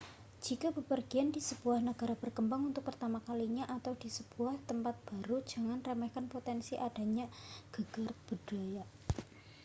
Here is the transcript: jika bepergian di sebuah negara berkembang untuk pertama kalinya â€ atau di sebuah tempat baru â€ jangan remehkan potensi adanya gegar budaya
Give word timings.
jika 0.45 0.67
bepergian 0.75 1.29
di 1.29 1.37
sebuah 1.49 1.77
negara 1.89 2.13
berkembang 2.21 2.61
untuk 2.73 2.83
pertama 2.89 3.17
kalinya 3.27 3.63
â€ 3.69 3.77
atau 3.77 3.93
di 4.01 4.09
sebuah 4.17 4.53
tempat 4.69 4.95
baru 5.07 5.35
â€ 5.45 5.45
jangan 5.51 5.77
remehkan 5.87 6.25
potensi 6.33 6.73
adanya 6.87 7.25
gegar 7.73 8.09
budaya 8.27 8.81